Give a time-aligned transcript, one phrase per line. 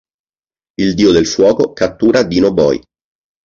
[0.79, 2.81] Il Dio del Fuoco cattura Dino Boy.